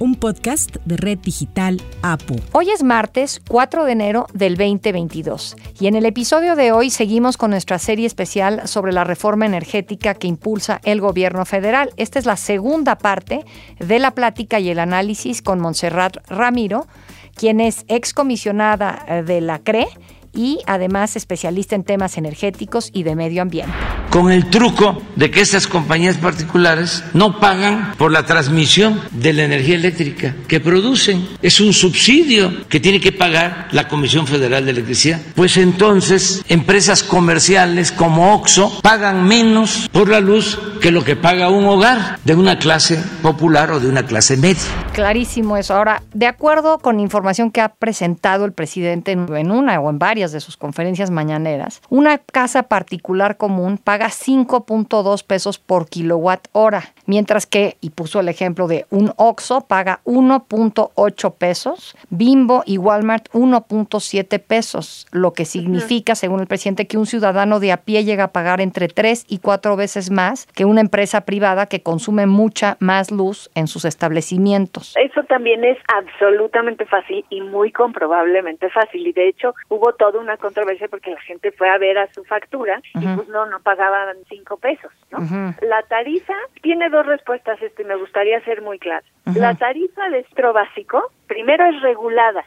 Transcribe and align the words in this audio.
un 0.00 0.14
podcast 0.14 0.76
de 0.86 0.96
Red 0.96 1.18
Digital 1.18 1.80
APU. 2.00 2.36
Hoy 2.52 2.70
es 2.70 2.82
martes 2.82 3.40
4 3.46 3.84
de 3.84 3.92
enero 3.92 4.26
del 4.32 4.56
2022 4.56 5.56
y 5.78 5.86
en 5.88 5.94
el 5.94 6.06
episodio 6.06 6.56
de 6.56 6.72
hoy 6.72 6.88
seguimos 6.88 7.36
con 7.36 7.50
nuestra 7.50 7.78
serie 7.78 8.06
especial 8.06 8.66
sobre 8.66 8.92
la 8.92 9.04
reforma 9.04 9.44
energética 9.44 10.14
que 10.14 10.26
impulsa 10.26 10.80
el 10.84 11.02
gobierno 11.02 11.44
federal. 11.44 11.90
Esta 11.98 12.18
es 12.18 12.24
la 12.24 12.38
segunda 12.38 12.96
parte 12.96 13.44
de 13.78 13.98
la 13.98 14.12
plática 14.12 14.58
y 14.58 14.70
el 14.70 14.78
análisis 14.78 15.42
con 15.42 15.60
Montserrat 15.60 16.16
Ramiro, 16.28 16.86
quien 17.34 17.60
es 17.60 17.84
excomisionada 17.86 19.04
eh, 19.06 19.22
de 19.22 19.42
la 19.42 19.58
CRE 19.58 19.86
y 20.32 20.60
además 20.66 21.16
especialista 21.16 21.74
en 21.74 21.84
temas 21.84 22.16
energéticos 22.18 22.90
y 22.92 23.02
de 23.02 23.16
medio 23.16 23.42
ambiente. 23.42 23.72
Con 24.10 24.32
el 24.32 24.50
truco 24.50 25.00
de 25.14 25.30
que 25.30 25.40
estas 25.40 25.66
compañías 25.66 26.16
particulares 26.16 27.04
no 27.14 27.38
pagan 27.38 27.94
por 27.96 28.10
la 28.10 28.26
transmisión 28.26 29.00
de 29.12 29.32
la 29.32 29.44
energía 29.44 29.76
eléctrica 29.76 30.34
que 30.48 30.58
producen. 30.58 31.28
Es 31.42 31.60
un 31.60 31.72
subsidio 31.72 32.68
que 32.68 32.80
tiene 32.80 33.00
que 33.00 33.12
pagar 33.12 33.68
la 33.70 33.86
Comisión 33.86 34.26
Federal 34.26 34.64
de 34.64 34.72
Electricidad. 34.72 35.20
Pues 35.34 35.56
entonces 35.56 36.42
empresas 36.48 37.02
comerciales 37.02 37.92
como 37.92 38.34
OXO 38.34 38.80
pagan 38.82 39.24
menos 39.26 39.88
por 39.92 40.08
la 40.08 40.20
luz 40.20 40.58
que 40.80 40.90
lo 40.90 41.04
que 41.04 41.14
paga 41.14 41.50
un 41.50 41.66
hogar 41.66 42.18
de 42.24 42.34
una 42.34 42.58
clase 42.58 43.02
popular 43.22 43.70
o 43.70 43.80
de 43.80 43.88
una 43.88 44.04
clase 44.04 44.36
media. 44.36 44.62
Clarísimo 44.92 45.56
eso. 45.56 45.74
Ahora, 45.74 46.02
de 46.14 46.26
acuerdo 46.26 46.78
con 46.78 46.98
información 47.00 47.50
que 47.50 47.60
ha 47.60 47.68
presentado 47.74 48.44
el 48.44 48.52
presidente 48.52 49.12
en 49.12 49.50
una 49.50 49.78
o 49.80 49.90
en 49.90 49.98
varias 49.98 50.19
de 50.28 50.40
sus 50.40 50.58
conferencias 50.58 51.10
mañaneras, 51.10 51.80
una 51.88 52.18
casa 52.18 52.64
particular 52.64 53.38
común 53.38 53.78
paga 53.78 54.08
5.2 54.08 55.24
pesos 55.24 55.58
por 55.58 55.88
kilowatt 55.88 56.48
hora, 56.52 56.82
mientras 57.06 57.46
que, 57.46 57.78
y 57.80 57.90
puso 57.90 58.20
el 58.20 58.28
ejemplo 58.28 58.68
de 58.68 58.84
un 58.90 59.12
Oxxo, 59.16 59.62
paga 59.62 60.00
1.8 60.04 61.34
pesos, 61.34 61.96
Bimbo 62.10 62.62
y 62.66 62.76
Walmart 62.76 63.30
1.7 63.32 64.38
pesos, 64.40 65.06
lo 65.10 65.32
que 65.32 65.46
significa, 65.46 66.14
según 66.14 66.40
el 66.40 66.46
presidente, 66.46 66.86
que 66.86 66.98
un 66.98 67.06
ciudadano 67.06 67.60
de 67.60 67.72
a 67.72 67.78
pie 67.78 68.04
llega 68.04 68.24
a 68.24 68.32
pagar 68.32 68.60
entre 68.60 68.88
3 68.88 69.24
y 69.28 69.38
4 69.38 69.76
veces 69.76 70.10
más 70.10 70.46
que 70.54 70.64
una 70.64 70.80
empresa 70.80 71.22
privada 71.22 71.66
que 71.66 71.82
consume 71.82 72.26
mucha 72.26 72.76
más 72.80 73.10
luz 73.10 73.50
en 73.54 73.66
sus 73.66 73.84
establecimientos. 73.84 74.94
Eso 74.96 75.22
también 75.24 75.64
es 75.64 75.78
absolutamente 75.94 76.84
fácil 76.86 77.24
y 77.30 77.40
muy 77.40 77.72
comprobablemente 77.72 78.68
fácil. 78.70 79.06
Y 79.06 79.12
de 79.12 79.28
hecho, 79.28 79.54
hubo 79.68 79.92
todo 79.94 80.09
una 80.18 80.36
controversia 80.36 80.88
porque 80.88 81.10
la 81.10 81.20
gente 81.20 81.52
fue 81.52 81.68
a 81.68 81.78
ver 81.78 81.98
a 81.98 82.12
su 82.12 82.24
factura 82.24 82.80
y 82.94 83.06
pues 83.06 83.28
no, 83.28 83.46
no 83.46 83.60
pagaban 83.60 84.16
cinco 84.28 84.56
pesos, 84.56 84.92
¿no? 85.10 85.18
La 85.62 85.82
tarifa 85.82 86.34
tiene 86.62 86.88
dos 86.88 87.06
respuestas 87.06 87.60
esto 87.62 87.82
y 87.82 87.84
me 87.84 87.96
gustaría 87.96 88.40
ser 88.44 88.62
muy 88.62 88.78
clara. 88.78 89.04
La 89.34 89.54
tarifa 89.54 90.08
de 90.08 90.20
estro 90.20 90.52
básico, 90.52 91.12
primero 91.26 91.64
es 91.66 91.80
regulada, 91.82 92.44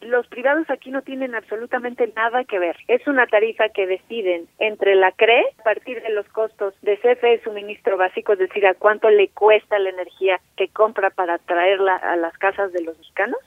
los 0.00 0.26
privados 0.28 0.68
aquí 0.70 0.90
no 0.90 1.02
tienen 1.02 1.34
absolutamente 1.34 2.10
nada 2.16 2.44
que 2.44 2.58
ver. 2.58 2.76
Es 2.88 3.06
una 3.06 3.26
tarifa 3.26 3.68
que 3.68 3.86
deciden 3.86 4.46
entre 4.58 4.94
la 4.94 5.12
CRE, 5.12 5.44
a 5.58 5.62
partir 5.62 6.02
de 6.02 6.10
los 6.10 6.26
costos 6.28 6.74
de 6.82 6.96
CFE 6.98 7.42
suministro 7.44 7.96
básico, 7.96 8.32
es 8.32 8.38
decir, 8.38 8.66
a 8.66 8.74
cuánto 8.74 9.10
le 9.10 9.28
cuesta 9.28 9.78
la 9.78 9.90
energía 9.90 10.40
que 10.56 10.68
compra 10.68 11.10
para 11.10 11.38
traerla 11.38 11.96
a 11.96 12.16
las 12.16 12.36
casas 12.38 12.72
de 12.72 12.82
los 12.82 12.96
mexicanos, 12.98 13.38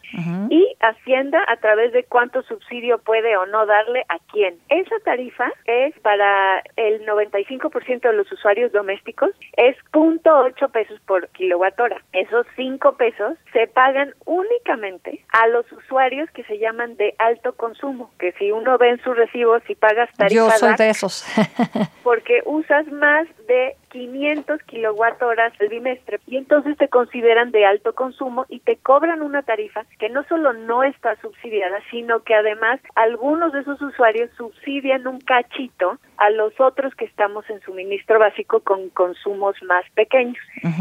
y 0.50 0.76
Hacienda 0.80 1.44
a 1.48 1.58
través 1.58 1.94
de 1.94 2.04
cuánto 2.04 2.44
subsidio 2.44 2.98
puede 3.00 3.38
o 3.38 3.46
no 3.46 3.66
darle 3.66 4.04
a 4.10 4.18
quién. 4.32 4.58
Esa 4.70 4.96
tarifa 5.04 5.52
es 5.66 5.98
para 6.00 6.62
el 6.76 7.06
95% 7.06 8.02
de 8.02 8.14
los 8.14 8.32
usuarios 8.32 8.72
domésticos, 8.72 9.32
es 9.56 9.78
0.8 9.92 10.72
pesos 10.72 11.00
por 11.08 11.30
kilowatt 11.30 11.80
hora. 11.80 12.02
Esos 12.12 12.46
5 12.56 12.98
pesos 12.98 13.38
se 13.54 13.68
pagan 13.68 14.14
únicamente 14.26 15.24
a 15.32 15.48
los 15.48 15.72
usuarios 15.72 16.13
que 16.34 16.44
se 16.44 16.58
llaman 16.58 16.96
de 16.96 17.16
alto 17.20 17.54
consumo, 17.54 18.12
que 18.20 18.32
si 18.34 18.52
uno 18.52 18.78
ve 18.78 18.90
en 18.92 19.04
su 19.04 19.14
recibo, 19.14 19.60
si 19.68 19.76
pagas 19.76 20.10
tarifa 20.16 20.36
Yo 20.36 20.50
soy 20.52 20.76
de 20.76 20.90
esos. 20.90 21.26
porque 22.04 22.42
usas 22.46 22.88
más 22.88 23.28
de 23.48 23.76
500 23.94 24.64
kilowatt 24.64 25.22
horas 25.22 25.54
al 25.62 25.70
bimestre 25.70 26.20
y 26.26 26.38
entonces 26.38 26.76
te 26.78 26.90
consideran 26.90 27.52
de 27.52 27.66
alto 27.66 27.94
consumo 27.94 28.46
y 28.50 28.60
te 28.60 28.76
cobran 28.78 29.22
una 29.22 29.44
tarifa 29.44 29.86
que 30.00 30.10
no 30.10 30.24
solo 30.24 30.52
no 30.52 30.84
está 30.84 31.16
subsidiada, 31.22 31.78
sino 31.92 32.22
que 32.24 32.34
además 32.34 32.80
algunos 32.96 33.54
de 33.54 33.62
esos 33.62 33.80
usuarios 33.82 34.32
subsidian 34.36 35.06
un 35.06 35.22
cachito 35.22 36.00
a 36.18 36.32
los 36.32 36.60
otros 36.60 36.96
que 36.96 37.06
estamos 37.06 37.48
en 37.50 37.62
suministro 37.62 38.18
básico 38.18 38.62
con 38.62 38.90
consumos 38.90 39.56
más 39.64 39.86
pequeños. 39.94 40.38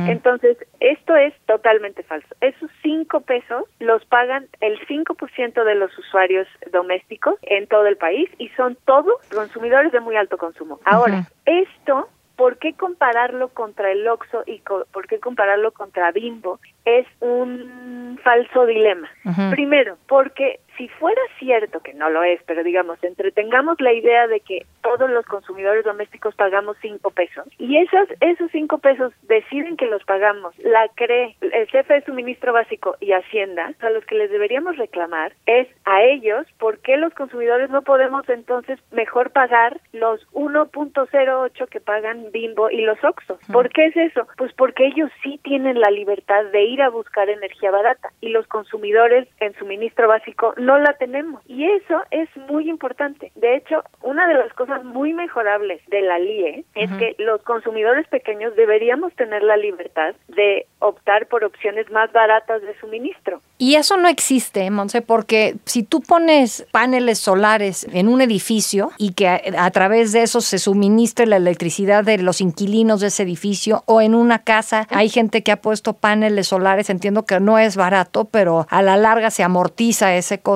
Entonces, 0.09 0.57
esto 0.81 1.15
es 1.15 1.35
totalmente 1.47 2.03
falso. 2.03 2.29
Esos 2.41 2.71
5 2.83 3.21
pesos 3.21 3.65
los 3.79 4.05
pagan 4.07 4.47
el 4.61 4.79
5% 4.87 5.65
de 5.65 5.75
los 5.75 5.97
usuarios 5.99 6.49
domésticos 6.71 7.35
en 7.43 7.67
todo 7.67 7.87
el 7.87 7.97
país 7.97 8.31
y 8.39 8.49
son 8.51 8.77
todos 8.87 9.15
consumidores 9.35 9.93
de 9.93 10.01
muy 10.01 10.17
alto 10.17 10.39
consumo. 10.39 10.81
Ahora, 10.85 11.27
esto 11.45 12.09
¿por 12.43 12.59
qué 12.59 12.73
compararlo 12.73 13.51
contra 13.51 13.93
el 13.93 14.09
Oxxo 14.09 14.43
y 14.47 14.61
por 14.91 15.07
qué 15.07 15.21
compararlo 15.21 15.71
contra 15.71 16.11
Bimbo? 16.11 16.59
Es 16.85 17.07
un 17.21 18.19
falso 18.25 18.67
dilema. 18.67 19.09
Primero, 19.53 19.97
porque 20.09 20.59
si 20.77 20.89
fuera 20.89 21.21
cierto, 21.39 21.81
que 21.81 21.95
no 21.95 22.11
lo 22.11 22.23
es, 22.23 22.41
pero 22.47 22.63
digamos, 22.63 23.03
entretengamos 23.03 23.81
la 23.81 23.93
idea 23.93 24.27
de 24.27 24.41
que 24.41 24.67
todos 24.83 25.11
los 25.11 25.25
consumidores 25.27 25.85
domésticos 25.85 26.35
pagamos 26.35 26.77
cinco 26.81 27.11
pesos 27.11 27.47
y 27.59 27.79
esos, 27.79 28.09
esos 28.21 28.51
cinco 28.51 28.79
pesos 28.79 29.13
deciden 29.23 29.77
que 29.77 29.87
los 29.87 30.05
pagamos, 30.05 30.57
la 30.59 30.89
CRE, 30.95 31.37
el 31.41 31.67
jefe 31.69 31.95
de 31.95 32.05
suministro 32.05 32.53
básico 32.53 32.97
y 33.01 33.13
Hacienda, 33.13 33.75
a 33.81 33.91
los 33.91 34.05
que 34.05 34.15
les 34.15 34.31
deberíamos 34.31 34.77
reclamar 34.77 35.33
es 35.47 35.69
a 35.85 36.03
ellos, 36.03 36.47
¿por 36.59 36.79
qué 36.79 36.97
los 36.97 37.13
consumidores 37.15 37.71
no 37.71 37.83
podemos 37.83 38.29
entonces 38.29 38.79
mejor 38.91 39.31
pagar 39.31 39.81
los 39.93 40.27
1.08 40.33 41.69
que 41.69 41.81
pagan 41.81 42.27
Bimbo 42.33 42.71
y 42.71 42.83
los 42.83 43.03
Oxxo? 43.03 43.39
¿Por 43.53 43.71
qué 43.71 43.87
es 43.87 43.97
eso? 43.97 44.27
Pues 44.37 44.53
porque 44.55 44.87
ellos 44.87 45.11
sí 45.23 45.41
tienen 45.43 45.81
la 45.81 45.91
libertad 45.91 46.45
de 46.47 46.63
ir 46.65 46.83
a 46.83 46.91
buscar 46.91 47.29
energía 47.29 47.71
barata 47.71 48.11
y 48.21 48.31
los 48.31 48.47
consumidores 48.47 49.29
en 49.41 49.55
suministro 49.55 50.09
básico 50.09 50.55
no 50.63 50.79
la 50.79 50.95
tenemos. 50.95 51.43
Y 51.47 51.65
eso 51.65 52.01
es 52.11 52.29
muy 52.49 52.71
importante. 52.71 53.33
De 53.35 53.57
hecho, 53.57 53.83
una 54.03 54.27
de 54.29 54.35
las 54.35 54.53
cosas 54.55 54.85
muy 54.85 55.13
mejorables 55.13 55.81
de 55.89 56.03
la 56.03 56.19
LIE 56.19 56.65
es 56.75 56.91
que 56.93 57.17
los 57.19 57.43
consumidores 57.43 58.07
pequeños 58.09 58.55
deberíamos 58.55 59.13
tener 59.15 59.43
la 59.43 59.57
libertad 59.57 60.15
de 60.29 60.67
optar 60.79 61.27
por 61.27 61.45
opciones 61.45 61.91
más 61.91 62.13
baratas 62.13 62.63
de 62.63 62.79
suministro. 62.79 63.41
Y 63.59 63.75
eso 63.75 63.97
no 63.97 64.09
existe, 64.09 64.69
Monse, 64.71 65.03
porque 65.03 65.57
si 65.65 65.83
tú 65.83 66.01
pones 66.01 66.67
paneles 66.71 67.19
solares 67.19 67.87
en 67.93 68.09
un 68.09 68.21
edificio 68.21 68.91
y 68.99 69.15
que 69.15 69.29
a, 69.29 69.71
través 69.71 70.13
de 70.13 70.23
eso 70.23 70.41
se 70.41 70.59
suministre 70.59 71.27
la 71.27 71.37
electricidad 71.37 72.05
de 72.05 72.19
los 72.19 72.41
inquilinos 72.41 73.01
de 73.01 73.09
ese 73.09 73.23
edificio 73.23 73.83
o 73.87 74.01
en 74.01 74.15
una 74.15 74.41
casa 74.41 74.87
hay 74.91 75.09
gente 75.09 75.43
que 75.43 75.53
ha 75.53 75.61
puesto 75.61 75.93
paneles 75.95 76.49
solares, 76.49 76.91
entiendo 76.91 77.25
que 77.25 77.41
no 77.41 77.59
es 77.59 77.77
barato, 77.77 78.25
pero 78.25 78.67
a 78.69 78.83
la 78.83 78.97
larga 78.97 79.31
se 79.31 79.43
amortiza 79.43 80.15
ese 80.15 80.41
costo 80.41 80.52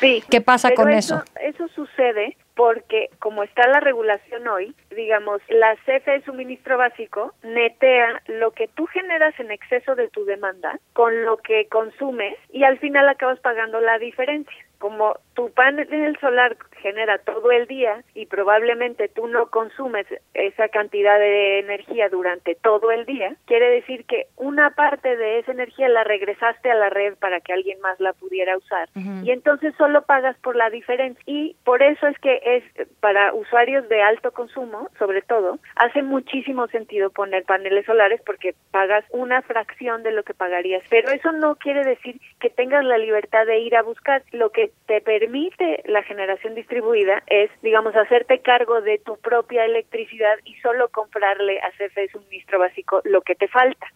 Sí, 0.00 0.22
¿Qué 0.30 0.40
pasa 0.40 0.72
con 0.74 0.90
eso? 0.90 1.22
Eso 1.40 1.68
sucede 1.68 2.36
porque 2.54 3.10
como 3.18 3.42
está 3.44 3.68
la 3.68 3.80
regulación 3.80 4.48
hoy, 4.48 4.74
digamos, 4.98 5.40
la 5.48 5.76
CFE 5.86 6.10
de 6.10 6.22
suministro 6.22 6.76
básico 6.76 7.32
netea 7.44 8.20
lo 8.26 8.50
que 8.50 8.66
tú 8.66 8.86
generas 8.86 9.38
en 9.38 9.52
exceso 9.52 9.94
de 9.94 10.08
tu 10.08 10.24
demanda 10.24 10.80
con 10.92 11.24
lo 11.24 11.36
que 11.36 11.68
consumes 11.68 12.34
y 12.50 12.64
al 12.64 12.78
final 12.80 13.08
acabas 13.08 13.38
pagando 13.38 13.80
la 13.80 13.98
diferencia. 13.98 14.64
Como 14.78 15.16
tu 15.34 15.50
panel 15.50 16.16
solar 16.20 16.56
genera 16.80 17.18
todo 17.18 17.50
el 17.50 17.66
día 17.66 18.04
y 18.14 18.26
probablemente 18.26 19.08
tú 19.08 19.26
no 19.26 19.46
consumes 19.46 20.06
esa 20.34 20.68
cantidad 20.68 21.18
de 21.18 21.58
energía 21.58 22.08
durante 22.08 22.54
todo 22.54 22.92
el 22.92 23.04
día, 23.04 23.34
quiere 23.46 23.70
decir 23.70 24.04
que 24.04 24.26
una 24.36 24.70
parte 24.70 25.16
de 25.16 25.40
esa 25.40 25.50
energía 25.50 25.88
la 25.88 26.04
regresaste 26.04 26.70
a 26.70 26.76
la 26.76 26.90
red 26.90 27.16
para 27.16 27.40
que 27.40 27.52
alguien 27.52 27.80
más 27.80 27.98
la 27.98 28.12
pudiera 28.12 28.56
usar. 28.56 28.88
Y 29.24 29.32
entonces 29.32 29.74
solo 29.76 30.02
pagas 30.02 30.36
por 30.38 30.54
la 30.54 30.70
diferencia. 30.70 31.22
Y 31.26 31.56
por 31.64 31.82
eso 31.82 32.06
es 32.06 32.16
que 32.20 32.40
es 32.44 32.88
para 33.00 33.34
usuarios 33.34 33.88
de 33.88 34.00
alto 34.00 34.30
consumo 34.30 34.87
sobre 34.98 35.22
todo, 35.22 35.58
hace 35.76 36.02
muchísimo 36.02 36.66
sentido 36.68 37.10
poner 37.10 37.44
paneles 37.44 37.86
solares 37.86 38.20
porque 38.24 38.54
pagas 38.70 39.04
una 39.10 39.42
fracción 39.42 40.02
de 40.02 40.12
lo 40.12 40.22
que 40.22 40.34
pagarías, 40.34 40.82
pero 40.88 41.10
eso 41.10 41.32
no 41.32 41.56
quiere 41.56 41.84
decir 41.84 42.20
que 42.40 42.50
tengas 42.50 42.84
la 42.84 42.98
libertad 42.98 43.46
de 43.46 43.58
ir 43.60 43.76
a 43.76 43.82
buscar. 43.82 44.22
Lo 44.32 44.50
que 44.50 44.70
te 44.86 45.00
permite 45.00 45.82
la 45.86 46.02
generación 46.02 46.54
distribuida 46.54 47.22
es, 47.26 47.50
digamos, 47.62 47.94
hacerte 47.96 48.40
cargo 48.40 48.80
de 48.80 48.98
tu 48.98 49.16
propia 49.18 49.64
electricidad 49.64 50.36
y 50.44 50.54
solo 50.56 50.88
comprarle 50.88 51.60
a 51.60 51.70
CFE 51.70 52.08
suministro 52.08 52.58
básico 52.58 53.00
lo 53.04 53.20
que 53.22 53.34
te 53.34 53.48
falta. 53.48 53.86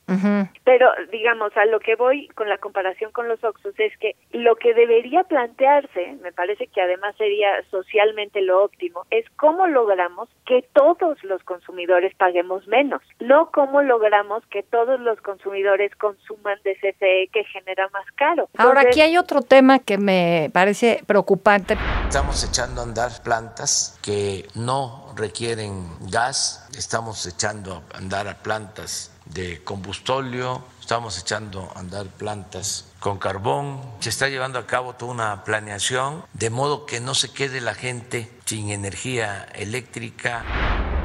Pero, 0.64 0.90
digamos, 1.10 1.56
a 1.56 1.64
lo 1.66 1.80
que 1.80 1.96
voy 1.96 2.28
con 2.28 2.48
la 2.48 2.58
comparación 2.58 3.10
con 3.12 3.28
los 3.28 3.42
Oxos 3.42 3.74
es 3.78 3.96
que 3.98 4.14
lo 4.32 4.56
que 4.56 4.74
debería 4.74 5.24
plantearse, 5.24 6.16
me 6.22 6.32
parece 6.32 6.66
que 6.66 6.80
además 6.80 7.16
sería 7.16 7.62
socialmente 7.70 8.40
lo 8.42 8.62
óptimo, 8.62 9.04
es 9.10 9.28
cómo 9.36 9.66
logramos 9.66 10.28
que 10.46 10.64
todos 10.72 11.22
los 11.24 11.42
consumidores 11.44 12.14
paguemos 12.16 12.66
menos, 12.66 13.02
no 13.20 13.50
cómo 13.50 13.82
logramos 13.82 14.42
que 14.50 14.62
todos 14.62 15.00
los 15.00 15.20
consumidores 15.20 15.94
consuman 15.96 16.58
de 16.64 16.74
CFE 16.74 17.28
que 17.32 17.44
genera 17.44 17.88
más 17.92 18.06
caro. 18.14 18.48
Ahora, 18.56 18.82
aquí 18.82 19.00
hay 19.00 19.16
otro 19.16 19.42
tema 19.42 19.78
que 19.78 19.98
me 19.98 20.50
parece 20.52 21.02
preocupante. 21.06 21.76
Estamos 22.06 22.44
echando 22.44 22.80
a 22.80 22.84
andar 22.84 23.10
plantas 23.22 23.98
que 24.02 24.46
no 24.54 25.12
requieren 25.16 25.86
gas, 26.10 26.68
estamos 26.76 27.26
echando 27.26 27.82
a 27.92 27.98
andar 27.98 28.28
a 28.28 28.34
plantas 28.42 29.12
de 29.26 29.62
combustóleo, 29.62 30.64
estamos 30.80 31.18
echando 31.18 31.70
a 31.74 31.78
andar 31.78 32.06
plantas 32.06 32.92
con 33.00 33.18
carbón, 33.18 33.80
se 34.00 34.10
está 34.10 34.28
llevando 34.28 34.58
a 34.58 34.66
cabo 34.66 34.94
toda 34.94 35.12
una 35.12 35.44
planeación 35.44 36.24
de 36.34 36.50
modo 36.50 36.86
que 36.86 37.00
no 37.00 37.14
se 37.14 37.32
quede 37.32 37.60
la 37.60 37.74
gente 37.74 38.30
sin 38.44 38.70
energía 38.70 39.46
eléctrica 39.54 40.44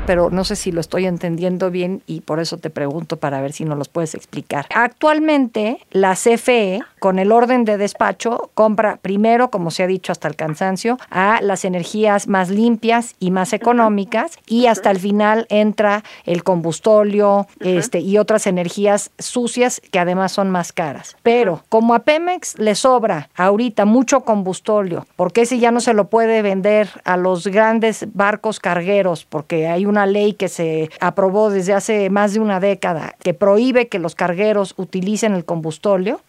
pero 0.07 0.29
no 0.31 0.45
sé 0.45 0.55
si 0.55 0.71
lo 0.71 0.79
estoy 0.79 1.05
entendiendo 1.05 1.69
bien 1.69 2.01
y 2.07 2.21
por 2.21 2.39
eso 2.39 2.57
te 2.57 2.69
pregunto 2.69 3.17
para 3.17 3.41
ver 3.41 3.51
si 3.51 3.65
nos 3.65 3.77
los 3.77 3.89
puedes 3.89 4.15
explicar. 4.15 4.65
Actualmente, 4.73 5.79
la 5.91 6.15
CFE, 6.15 6.81
con 6.99 7.19
el 7.19 7.31
orden 7.31 7.65
de 7.65 7.77
despacho, 7.77 8.51
compra 8.53 8.97
primero, 9.01 9.49
como 9.49 9.71
se 9.71 9.83
ha 9.83 9.87
dicho 9.87 10.11
hasta 10.11 10.27
el 10.27 10.35
cansancio, 10.35 10.97
a 11.09 11.39
las 11.41 11.65
energías 11.65 12.27
más 12.27 12.49
limpias 12.49 13.15
y 13.19 13.31
más 13.31 13.53
económicas 13.53 14.37
y 14.47 14.67
hasta 14.67 14.91
el 14.91 14.99
final 14.99 15.45
entra 15.49 16.03
el 16.25 16.43
combustóleo 16.43 17.47
este, 17.59 17.99
y 17.99 18.17
otras 18.17 18.47
energías 18.47 19.11
sucias 19.17 19.81
que 19.91 19.99
además 19.99 20.31
son 20.31 20.49
más 20.49 20.71
caras. 20.71 21.15
Pero 21.23 21.63
como 21.69 21.93
a 21.93 21.99
Pemex 21.99 22.57
le 22.59 22.75
sobra 22.75 23.29
ahorita 23.35 23.85
mucho 23.85 24.21
combustóleo, 24.21 25.05
porque 25.15 25.41
ese 25.41 25.59
ya 25.59 25.71
no 25.71 25.79
se 25.79 25.93
lo 25.93 26.09
puede 26.09 26.41
vender 26.41 26.89
a 27.03 27.17
los 27.17 27.47
grandes 27.47 28.07
barcos 28.13 28.59
cargueros 28.59 29.25
porque 29.25 29.67
hay 29.67 29.85
una 29.85 30.05
ley 30.05 30.33
que 30.33 30.47
se 30.47 30.89
aprobó 30.99 31.49
desde 31.49 31.73
hace 31.73 32.09
más 32.09 32.33
de 32.33 32.39
una 32.39 32.59
década 32.59 33.15
que 33.21 33.33
prohíbe 33.33 33.87
que 33.87 33.99
los 33.99 34.15
cargueros 34.15 34.73
utilicen 34.77 35.33
el 35.33 35.45
combustóleo. 35.45 36.21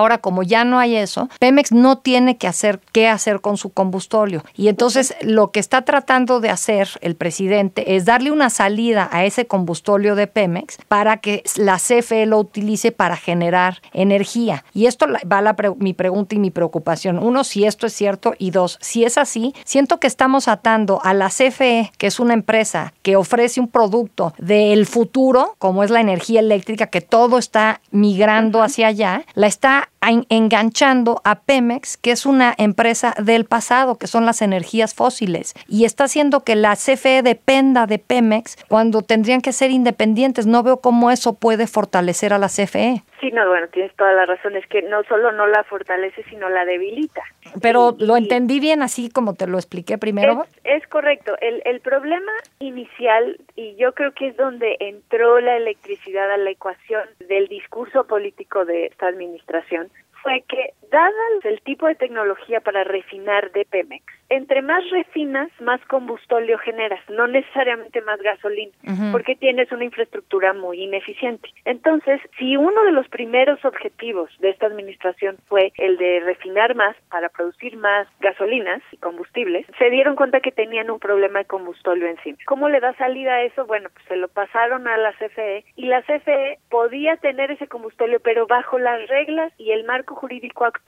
Ahora, 0.00 0.16
como 0.16 0.42
ya 0.42 0.64
no 0.64 0.78
hay 0.78 0.96
eso, 0.96 1.28
Pemex 1.40 1.72
no 1.72 1.98
tiene 1.98 2.38
que 2.38 2.46
hacer 2.48 2.80
qué 2.92 3.06
hacer 3.06 3.42
con 3.42 3.58
su 3.58 3.68
combustóleo. 3.68 4.42
Y 4.56 4.68
entonces 4.68 5.14
lo 5.20 5.50
que 5.50 5.60
está 5.60 5.82
tratando 5.82 6.40
de 6.40 6.48
hacer 6.48 6.88
el 7.02 7.16
presidente 7.16 7.96
es 7.96 8.06
darle 8.06 8.30
una 8.30 8.48
salida 8.48 9.10
a 9.12 9.26
ese 9.26 9.46
combustóleo 9.46 10.14
de 10.14 10.26
Pemex 10.26 10.78
para 10.88 11.18
que 11.18 11.42
la 11.56 11.76
CFE 11.76 12.24
lo 12.24 12.38
utilice 12.38 12.92
para 12.92 13.14
generar 13.14 13.82
energía. 13.92 14.64
Y 14.72 14.86
esto 14.86 15.06
va 15.30 15.42
la 15.42 15.54
mi 15.76 15.92
pregunta 15.92 16.34
y 16.34 16.38
mi 16.38 16.50
preocupación. 16.50 17.18
Uno, 17.18 17.44
si 17.44 17.66
esto 17.66 17.86
es 17.86 17.92
cierto. 17.92 18.32
Y 18.38 18.52
dos, 18.52 18.78
si 18.80 19.04
es 19.04 19.18
así, 19.18 19.54
siento 19.66 20.00
que 20.00 20.06
estamos 20.06 20.48
atando 20.48 21.02
a 21.04 21.12
la 21.12 21.28
CFE, 21.28 21.92
que 21.98 22.06
es 22.06 22.20
una 22.20 22.32
empresa 22.32 22.94
que 23.02 23.16
ofrece 23.16 23.60
un 23.60 23.68
producto 23.68 24.32
del 24.38 24.86
futuro, 24.86 25.56
como 25.58 25.84
es 25.84 25.90
la 25.90 26.00
energía 26.00 26.40
eléctrica, 26.40 26.86
que 26.86 27.02
todo 27.02 27.36
está 27.36 27.82
migrando 27.90 28.62
hacia 28.62 28.86
allá, 28.86 29.24
la 29.34 29.46
está 29.46 29.89
enganchando 30.02 31.20
a 31.24 31.40
Pemex, 31.40 31.96
que 31.96 32.12
es 32.12 32.26
una 32.26 32.54
empresa 32.56 33.14
del 33.22 33.44
pasado, 33.44 33.96
que 33.96 34.06
son 34.06 34.26
las 34.26 34.42
energías 34.42 34.94
fósiles, 34.94 35.54
y 35.68 35.84
está 35.84 36.04
haciendo 36.04 36.40
que 36.40 36.56
la 36.56 36.76
CFE 36.76 37.22
dependa 37.22 37.86
de 37.86 37.98
Pemex 37.98 38.56
cuando 38.68 39.02
tendrían 39.02 39.40
que 39.40 39.52
ser 39.52 39.70
independientes. 39.70 40.46
No 40.46 40.62
veo 40.62 40.78
cómo 40.78 41.10
eso 41.10 41.34
puede 41.34 41.66
fortalecer 41.66 42.32
a 42.32 42.38
la 42.38 42.48
CFE. 42.48 43.02
Sí, 43.20 43.30
no, 43.32 43.46
bueno, 43.46 43.68
tienes 43.68 43.94
toda 43.96 44.14
la 44.14 44.24
razón, 44.24 44.56
es 44.56 44.66
que 44.66 44.80
no 44.80 45.02
solo 45.04 45.30
no 45.30 45.46
la 45.46 45.62
fortalece, 45.64 46.22
sino 46.24 46.48
la 46.48 46.64
debilita. 46.64 47.22
Pero 47.60 47.94
lo 47.98 48.16
entendí 48.16 48.60
bien 48.60 48.82
así 48.82 49.10
como 49.10 49.34
te 49.34 49.46
lo 49.46 49.58
expliqué 49.58 49.98
primero. 49.98 50.46
Es, 50.64 50.86
correcto, 50.86 51.36
el, 51.42 51.60
el 51.66 51.80
problema 51.80 52.32
inicial, 52.60 53.38
y 53.56 53.76
yo 53.76 53.92
creo 53.92 54.12
que 54.12 54.28
es 54.28 54.36
donde 54.38 54.76
entró 54.80 55.38
la 55.40 55.56
electricidad 55.56 56.32
a 56.32 56.38
la 56.38 56.50
ecuación 56.50 57.02
del 57.28 57.46
discurso 57.48 58.04
político 58.06 58.64
de 58.64 58.86
esta 58.86 59.08
administración, 59.08 59.90
fue 60.22 60.42
que, 60.48 60.72
dada 60.90 61.10
el 61.44 61.60
tipo 61.62 61.86
de 61.86 61.94
tecnología 61.94 62.60
para 62.60 62.84
refinar 62.84 63.50
de 63.52 63.64
Pemex, 63.64 64.04
entre 64.28 64.62
más 64.62 64.88
refinas, 64.90 65.48
más 65.60 65.80
combustóleo 65.86 66.58
generas, 66.58 67.00
no 67.08 67.26
necesariamente 67.26 68.00
más 68.02 68.20
gasolina, 68.20 68.72
porque 69.12 69.36
tienes 69.36 69.70
una 69.72 69.84
infraestructura 69.84 70.52
muy 70.52 70.82
ineficiente. 70.82 71.48
Entonces, 71.64 72.20
si 72.38 72.56
uno 72.56 72.82
de 72.84 72.92
los 72.92 73.08
primeros 73.08 73.64
objetivos 73.64 74.30
de 74.38 74.50
esta 74.50 74.66
administración 74.66 75.36
fue 75.48 75.72
el 75.76 75.96
de 75.96 76.20
refinar 76.20 76.74
más 76.74 76.96
para 77.10 77.28
producir 77.28 77.76
más 77.76 78.06
gasolinas 78.20 78.82
y 78.92 78.96
combustibles, 78.98 79.66
se 79.78 79.90
dieron 79.90 80.16
cuenta 80.16 80.40
que 80.40 80.52
tenían 80.52 80.90
un 80.90 81.00
problema 81.00 81.40
de 81.40 81.44
combustóleo 81.46 82.08
encima. 82.08 82.38
¿Cómo 82.46 82.68
le 82.68 82.80
da 82.80 82.94
salida 82.94 83.34
a 83.34 83.42
eso? 83.42 83.66
Bueno, 83.66 83.88
pues 83.92 84.04
se 84.06 84.16
lo 84.16 84.28
pasaron 84.28 84.86
a 84.86 84.96
la 84.96 85.12
CFE 85.12 85.64
y 85.76 85.86
la 85.86 86.02
CFE 86.02 86.58
podía 86.68 87.16
tener 87.16 87.50
ese 87.50 87.66
combustóleo, 87.66 88.20
pero 88.20 88.46
bajo 88.46 88.78
las 88.78 89.08
reglas 89.08 89.52
y 89.58 89.72
el 89.72 89.84
marco 89.84 90.14
jurídico 90.14 90.64
actual, 90.64 90.79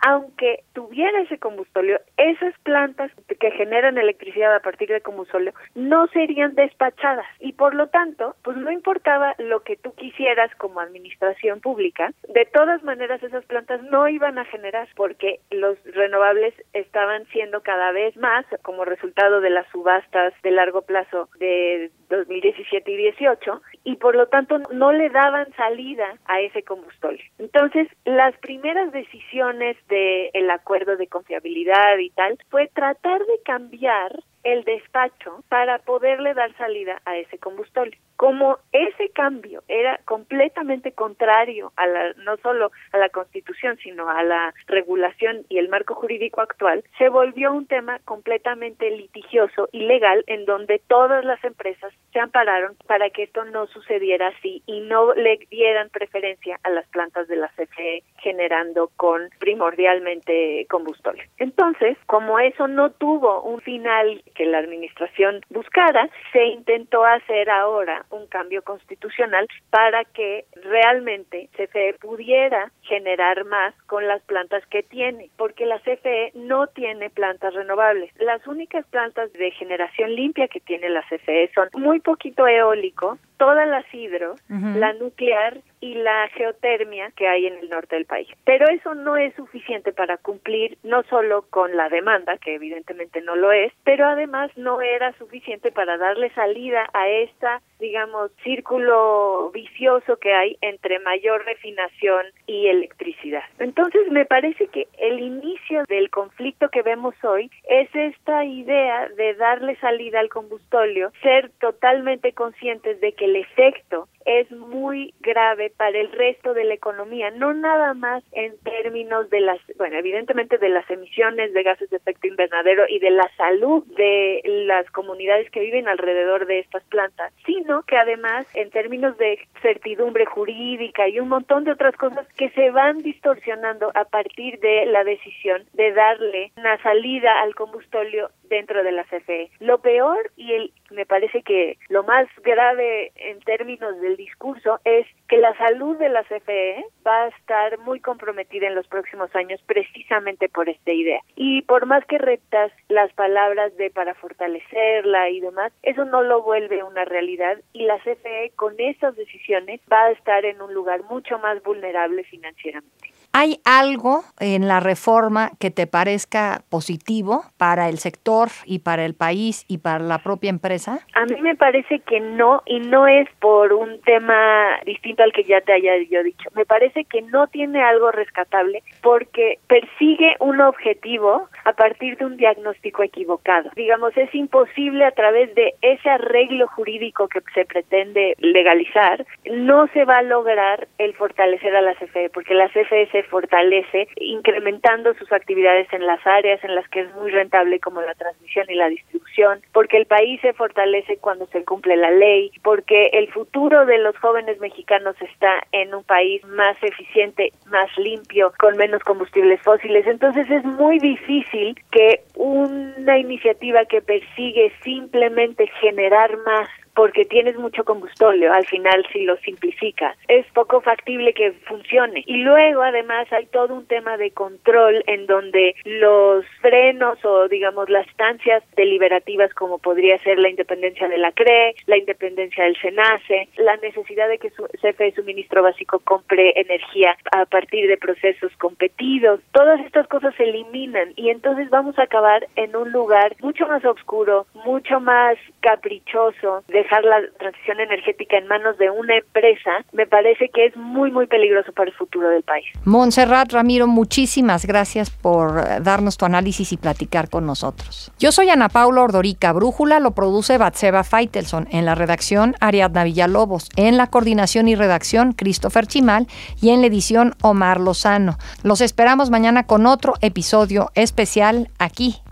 aunque 0.00 0.64
tuviera 0.72 1.20
ese 1.20 1.38
combustóleo, 1.38 2.00
esas 2.16 2.54
plantas 2.60 3.10
que 3.38 3.50
generan 3.52 3.98
electricidad 3.98 4.54
a 4.54 4.60
partir 4.60 4.88
de 4.88 5.00
combustóleo 5.00 5.52
no 5.74 6.06
serían 6.08 6.54
despachadas. 6.54 7.26
Y 7.40 7.52
por 7.52 7.74
lo 7.74 7.88
tanto, 7.88 8.36
pues 8.42 8.56
no 8.56 8.70
importaba 8.70 9.34
lo 9.38 9.62
que 9.62 9.76
tú 9.76 9.92
quisieras 9.94 10.54
como 10.56 10.80
administración 10.80 11.60
pública, 11.60 12.12
de 12.28 12.46
todas 12.46 12.82
maneras 12.82 13.22
esas 13.22 13.44
plantas 13.44 13.82
no 13.84 14.08
iban 14.08 14.38
a 14.38 14.44
generar 14.46 14.88
porque 14.96 15.40
los 15.50 15.76
renovables 15.84 16.54
estaban 16.72 17.26
siendo 17.26 17.62
cada 17.62 17.92
vez 17.92 18.16
más 18.16 18.46
como 18.62 18.84
resultado 18.84 19.40
de 19.40 19.50
las 19.50 19.66
subastas 19.70 20.32
de 20.42 20.50
largo 20.50 20.82
plazo 20.82 21.28
de 21.38 21.90
2017 22.10 22.90
y 22.90 22.96
18 22.96 23.62
y 23.84 23.96
por 23.96 24.14
lo 24.14 24.26
tanto 24.26 24.58
no 24.72 24.92
le 24.92 25.08
daban 25.08 25.50
salida 25.56 26.18
a 26.26 26.40
ese 26.40 26.62
combustible. 26.62 27.22
Entonces, 27.38 27.88
las 28.04 28.36
primeras 28.38 28.92
decisiones 28.92 29.76
del 29.88 30.30
el 30.34 30.50
acuerdo 30.50 30.96
de 30.96 31.06
confiabilidad 31.06 31.98
y 31.98 32.10
tal 32.10 32.38
fue 32.50 32.68
tratar 32.68 33.20
de 33.20 33.40
cambiar 33.44 34.12
el 34.44 34.64
despacho 34.64 35.44
para 35.48 35.78
poderle 35.78 36.34
dar 36.34 36.56
salida 36.56 37.00
a 37.04 37.16
ese 37.16 37.38
combustible. 37.38 37.98
Como 38.16 38.58
ese 38.72 39.08
cambio 39.10 39.62
era 39.66 39.98
completamente 40.04 40.92
contrario 40.92 41.72
a 41.76 41.86
la, 41.86 42.12
no 42.18 42.36
solo 42.38 42.70
a 42.92 42.98
la 42.98 43.08
Constitución, 43.08 43.78
sino 43.82 44.10
a 44.10 44.22
la 44.22 44.52
regulación 44.66 45.46
y 45.48 45.58
el 45.58 45.70
marco 45.70 45.94
jurídico 45.94 46.42
actual, 46.42 46.84
se 46.98 47.08
volvió 47.08 47.52
un 47.52 47.66
tema 47.66 47.98
completamente 48.04 48.90
litigioso 48.90 49.68
y 49.72 49.86
legal 49.86 50.22
en 50.26 50.44
donde 50.44 50.82
todas 50.86 51.24
las 51.24 51.42
empresas 51.44 51.94
se 52.12 52.20
ampararon 52.20 52.76
para 52.86 53.08
que 53.08 53.22
esto 53.22 53.44
no 53.46 53.66
sucediera 53.68 54.28
así 54.28 54.62
y 54.66 54.80
no 54.80 55.14
le 55.14 55.38
dieran 55.50 55.88
preferencia 55.88 56.60
a 56.62 56.70
las 56.70 56.86
plantas 56.88 57.26
de 57.28 57.36
la 57.36 57.48
CFE 57.48 58.02
generando 58.22 58.90
con 58.96 59.28
primordialmente 59.38 60.66
combustible. 60.68 61.28
Entonces, 61.38 61.96
como 62.06 62.38
eso 62.38 62.68
no 62.68 62.90
tuvo 62.90 63.42
un 63.42 63.60
final 63.60 64.22
que 64.34 64.46
la 64.46 64.58
administración 64.58 65.40
buscara, 65.50 66.08
se 66.32 66.44
intentó 66.46 67.04
hacer 67.04 67.50
ahora 67.50 68.04
un 68.10 68.26
cambio 68.26 68.62
constitucional 68.62 69.46
para 69.70 70.04
que 70.04 70.44
realmente 70.54 71.48
CFE 71.56 71.94
pudiera 72.00 72.70
generar 72.82 73.44
más 73.44 73.74
con 73.86 74.06
las 74.06 74.22
plantas 74.22 74.64
que 74.66 74.82
tiene, 74.82 75.30
porque 75.36 75.66
la 75.66 75.78
CFE 75.78 76.32
no 76.34 76.66
tiene 76.68 77.10
plantas 77.10 77.54
renovables. 77.54 78.10
Las 78.18 78.46
únicas 78.46 78.84
plantas 78.86 79.32
de 79.32 79.50
generación 79.52 80.14
limpia 80.14 80.48
que 80.48 80.60
tiene 80.60 80.88
la 80.88 81.02
CFE 81.02 81.50
son 81.54 81.68
muy 81.74 82.00
poquito 82.00 82.46
eólico, 82.46 83.18
todas 83.38 83.66
las 83.68 83.84
hidro, 83.94 84.34
la 84.48 84.92
nuclear 84.94 85.60
y 85.80 85.94
la 85.94 86.28
geotermia 86.28 87.10
que 87.16 87.28
hay 87.28 87.46
en 87.46 87.58
el 87.58 87.68
norte 87.70 87.96
del 87.96 88.04
país. 88.04 88.28
Pero 88.44 88.68
eso 88.68 88.94
no 88.94 89.16
es 89.16 89.34
suficiente 89.34 89.92
para 89.92 90.16
cumplir 90.18 90.78
no 90.82 91.02
solo 91.04 91.46
con 91.50 91.76
la 91.76 91.88
demanda, 91.88 92.36
que 92.38 92.54
evidentemente 92.54 93.20
no 93.22 93.36
lo 93.36 93.52
es, 93.52 93.72
pero 93.84 94.06
además 94.06 94.50
no 94.56 94.82
era 94.82 95.12
suficiente 95.14 95.72
para 95.72 95.96
darle 95.96 96.30
salida 96.30 96.88
a 96.92 97.08
esta, 97.08 97.62
digamos, 97.78 98.30
círculo 98.42 99.50
vicioso 99.52 100.16
que 100.18 100.32
hay 100.32 100.56
entre 100.60 100.98
mayor 100.98 101.44
refinación 101.44 102.26
y 102.46 102.66
electricidad. 102.66 103.42
Entonces 103.58 104.10
me 104.10 104.26
parece 104.26 104.66
que 104.68 104.88
el 104.98 105.20
inicio 105.20 105.84
del 105.88 106.10
conflicto 106.10 106.68
que 106.68 106.82
vemos 106.82 107.14
hoy 107.24 107.50
es 107.68 107.88
esta 107.94 108.44
idea 108.44 109.08
de 109.08 109.34
darle 109.34 109.76
salida 109.76 110.20
al 110.20 110.28
combustóleo, 110.28 111.12
ser 111.22 111.50
totalmente 111.60 112.32
conscientes 112.32 113.00
de 113.00 113.12
que 113.12 113.24
el 113.24 113.36
efecto 113.36 114.08
es 114.38 114.50
muy 114.52 115.12
grave 115.20 115.72
para 115.76 115.98
el 115.98 116.12
resto 116.12 116.54
de 116.54 116.64
la 116.64 116.74
economía, 116.74 117.30
no 117.30 117.52
nada 117.52 117.94
más 117.94 118.22
en 118.32 118.56
términos 118.58 119.28
de 119.30 119.40
las, 119.40 119.58
bueno, 119.76 119.96
evidentemente 119.96 120.58
de 120.58 120.68
las 120.68 120.88
emisiones 120.88 121.52
de 121.52 121.62
gases 121.62 121.90
de 121.90 121.96
efecto 121.96 122.28
invernadero 122.28 122.84
y 122.88 123.00
de 123.00 123.10
la 123.10 123.28
salud 123.36 123.84
de 123.96 124.42
las 124.44 124.88
comunidades 124.92 125.50
que 125.50 125.60
viven 125.60 125.88
alrededor 125.88 126.46
de 126.46 126.60
estas 126.60 126.84
plantas, 126.84 127.32
sino 127.44 127.82
que 127.82 127.96
además 127.96 128.46
en 128.54 128.70
términos 128.70 129.18
de 129.18 129.38
certidumbre 129.62 130.26
jurídica 130.26 131.08
y 131.08 131.18
un 131.18 131.28
montón 131.28 131.64
de 131.64 131.72
otras 131.72 131.96
cosas 131.96 132.26
que 132.34 132.50
se 132.50 132.70
van 132.70 132.98
distorsionando 132.98 133.90
a 133.94 134.04
partir 134.04 134.60
de 134.60 134.86
la 134.86 135.02
decisión 135.04 135.64
de 135.72 135.92
darle 135.92 136.52
una 136.56 136.80
salida 136.82 137.40
al 137.40 137.54
combustóleo 137.54 138.30
dentro 138.50 138.84
de 138.84 138.92
la 138.92 139.04
CFE. 139.04 139.50
Lo 139.60 139.78
peor 139.78 140.30
y 140.36 140.52
el 140.52 140.72
me 140.90 141.06
parece 141.06 141.42
que 141.42 141.78
lo 141.88 142.02
más 142.02 142.26
grave 142.42 143.12
en 143.14 143.38
términos 143.40 143.98
del 144.00 144.16
discurso 144.16 144.80
es 144.84 145.06
que 145.28 145.38
la 145.38 145.56
salud 145.56 145.96
de 145.96 146.08
la 146.08 146.24
CFE 146.24 146.84
va 147.06 147.24
a 147.24 147.28
estar 147.28 147.78
muy 147.78 148.00
comprometida 148.00 148.66
en 148.66 148.74
los 148.74 148.88
próximos 148.88 149.34
años 149.34 149.60
precisamente 149.66 150.48
por 150.48 150.68
esta 150.68 150.92
idea. 150.92 151.20
Y 151.36 151.62
por 151.62 151.86
más 151.86 152.04
que 152.06 152.18
rectas 152.18 152.72
las 152.88 153.12
palabras 153.12 153.76
de 153.76 153.90
para 153.90 154.14
fortalecerla 154.14 155.30
y 155.30 155.40
demás, 155.40 155.72
eso 155.82 156.04
no 156.04 156.22
lo 156.22 156.42
vuelve 156.42 156.82
una 156.82 157.04
realidad 157.04 157.58
y 157.72 157.84
la 157.84 157.98
CFE 157.98 158.52
con 158.56 158.74
esas 158.78 159.14
decisiones 159.16 159.80
va 159.90 160.06
a 160.06 160.10
estar 160.10 160.44
en 160.44 160.60
un 160.60 160.74
lugar 160.74 161.02
mucho 161.04 161.38
más 161.38 161.62
vulnerable 161.62 162.24
financieramente. 162.24 163.19
¿Hay 163.32 163.60
algo 163.64 164.24
en 164.40 164.66
la 164.66 164.80
reforma 164.80 165.50
que 165.60 165.70
te 165.70 165.86
parezca 165.86 166.62
positivo 166.68 167.44
para 167.58 167.88
el 167.88 167.98
sector 167.98 168.48
y 168.66 168.80
para 168.80 169.04
el 169.04 169.14
país 169.14 169.64
y 169.68 169.78
para 169.78 170.00
la 170.00 170.18
propia 170.18 170.50
empresa? 170.50 170.98
A 171.14 171.26
mí 171.26 171.40
me 171.40 171.54
parece 171.54 172.00
que 172.00 172.18
no, 172.18 172.62
y 172.66 172.80
no 172.80 173.06
es 173.06 173.28
por 173.38 173.72
un 173.72 174.00
tema 174.00 174.80
distinto 174.84 175.22
al 175.22 175.32
que 175.32 175.44
ya 175.44 175.60
te 175.60 175.72
haya 175.72 175.92
yo 176.10 176.24
dicho. 176.24 176.50
Me 176.56 176.66
parece 176.66 177.04
que 177.04 177.22
no 177.22 177.46
tiene 177.46 177.80
algo 177.84 178.10
rescatable 178.10 178.82
porque 179.00 179.60
persigue 179.68 180.34
un 180.40 180.60
objetivo 180.60 181.48
a 181.64 181.72
partir 181.74 182.18
de 182.18 182.24
un 182.24 182.36
diagnóstico 182.36 183.04
equivocado. 183.04 183.70
Digamos, 183.76 184.16
es 184.16 184.34
imposible 184.34 185.04
a 185.04 185.12
través 185.12 185.54
de 185.54 185.74
ese 185.82 186.10
arreglo 186.10 186.66
jurídico 186.66 187.28
que 187.28 187.40
se 187.54 187.64
pretende 187.64 188.34
legalizar, 188.38 189.24
no 189.48 189.86
se 189.92 190.04
va 190.04 190.18
a 190.18 190.22
lograr 190.22 190.88
el 190.98 191.14
fortalecer 191.14 191.76
a 191.76 191.80
la 191.80 191.94
CFE, 191.94 192.30
porque 192.30 192.54
la 192.54 192.68
CFE 192.68 193.08
se 193.12 193.19
fortalece 193.24 194.08
incrementando 194.16 195.14
sus 195.14 195.30
actividades 195.32 195.92
en 195.92 196.06
las 196.06 196.24
áreas 196.26 196.62
en 196.64 196.74
las 196.74 196.88
que 196.88 197.00
es 197.00 197.14
muy 197.14 197.30
rentable 197.30 197.80
como 197.80 198.00
la 198.02 198.14
transmisión 198.14 198.66
y 198.68 198.74
la 198.74 198.88
distribución, 198.88 199.60
porque 199.72 199.96
el 199.96 200.06
país 200.06 200.40
se 200.40 200.52
fortalece 200.52 201.18
cuando 201.18 201.46
se 201.46 201.64
cumple 201.64 201.96
la 201.96 202.10
ley, 202.10 202.52
porque 202.62 203.10
el 203.12 203.28
futuro 203.32 203.86
de 203.86 203.98
los 203.98 204.16
jóvenes 204.18 204.60
mexicanos 204.60 205.16
está 205.20 205.62
en 205.72 205.94
un 205.94 206.04
país 206.04 206.44
más 206.46 206.76
eficiente, 206.82 207.52
más 207.66 207.88
limpio, 207.96 208.52
con 208.58 208.76
menos 208.76 209.02
combustibles 209.02 209.60
fósiles. 209.62 210.06
Entonces 210.06 210.50
es 210.50 210.64
muy 210.64 210.98
difícil 210.98 211.76
que 211.90 212.22
una 212.34 213.18
iniciativa 213.18 213.84
que 213.84 214.02
persigue 214.02 214.72
simplemente 214.82 215.66
generar 215.80 216.36
más 216.38 216.68
porque 217.00 217.24
tienes 217.24 217.56
mucho 217.56 217.82
combustóleo, 217.82 218.52
al 218.52 218.66
final 218.66 219.06
si 219.10 219.24
lo 219.24 219.38
simplificas, 219.38 220.18
es 220.28 220.44
poco 220.52 220.82
factible 220.82 221.32
que 221.32 221.52
funcione. 221.66 222.22
Y 222.26 222.42
luego 222.42 222.82
además 222.82 223.26
hay 223.32 223.46
todo 223.46 223.72
un 223.72 223.86
tema 223.86 224.18
de 224.18 224.32
control 224.32 225.02
en 225.06 225.24
donde 225.26 225.76
los 225.86 226.44
frenos 226.60 227.24
o 227.24 227.48
digamos 227.48 227.88
las 227.88 228.06
estancias 228.06 228.62
deliberativas 228.76 229.54
como 229.54 229.78
podría 229.78 230.18
ser 230.18 230.38
la 230.38 230.50
independencia 230.50 231.08
de 231.08 231.16
la 231.16 231.32
CRE, 231.32 231.74
la 231.86 231.96
independencia 231.96 232.64
del 232.64 232.76
SENACE, 232.76 233.48
la 233.56 233.78
necesidad 233.78 234.28
de 234.28 234.36
que 234.36 234.50
su 234.50 234.64
CFE 234.82 235.12
suministro 235.12 235.62
básico 235.62 236.00
compre 236.00 236.52
energía 236.54 237.16
a 237.32 237.46
partir 237.46 237.88
de 237.88 237.96
procesos 237.96 238.52
competidos, 238.58 239.40
todas 239.52 239.80
estas 239.86 240.06
cosas 240.06 240.34
se 240.34 240.44
eliminan 240.44 241.14
y 241.16 241.30
entonces 241.30 241.70
vamos 241.70 241.98
a 241.98 242.02
acabar 242.02 242.46
en 242.56 242.76
un 242.76 242.92
lugar 242.92 243.34
mucho 243.40 243.66
más 243.66 243.82
oscuro, 243.86 244.44
mucho 244.66 245.00
más 245.00 245.38
caprichoso, 245.60 246.62
de 246.68 246.89
la 246.98 247.20
transición 247.38 247.80
energética 247.80 248.36
en 248.36 248.48
manos 248.48 248.76
de 248.78 248.90
una 248.90 249.16
empresa, 249.16 249.84
me 249.92 250.06
parece 250.06 250.48
que 250.48 250.66
es 250.66 250.76
muy, 250.76 251.10
muy 251.10 251.26
peligroso 251.26 251.72
para 251.72 251.90
el 251.90 251.96
futuro 251.96 252.28
del 252.28 252.42
país. 252.42 252.66
Montserrat 252.84 253.52
Ramiro, 253.52 253.86
muchísimas 253.86 254.66
gracias 254.66 255.10
por 255.10 255.82
darnos 255.82 256.16
tu 256.16 256.24
análisis 256.24 256.72
y 256.72 256.76
platicar 256.76 257.30
con 257.30 257.46
nosotros. 257.46 258.12
Yo 258.18 258.32
soy 258.32 258.50
Ana 258.50 258.68
Paula 258.68 259.02
Ordorica. 259.02 259.52
Brújula 259.52 260.00
lo 260.00 260.12
produce 260.12 260.58
Batseba 260.58 261.04
Feitelson. 261.04 261.68
En 261.70 261.84
la 261.84 261.94
redacción, 261.94 262.56
Ariadna 262.60 263.04
Villalobos. 263.04 263.68
En 263.76 263.96
la 263.96 264.08
coordinación 264.08 264.68
y 264.68 264.74
redacción, 264.74 265.32
Christopher 265.32 265.86
Chimal. 265.86 266.26
Y 266.60 266.70
en 266.70 266.80
la 266.80 266.88
edición, 266.88 267.34
Omar 267.42 267.80
Lozano. 267.80 268.36
Los 268.62 268.80
esperamos 268.80 269.30
mañana 269.30 269.66
con 269.66 269.86
otro 269.86 270.14
episodio 270.20 270.90
especial 270.94 271.68
aquí 271.78 272.16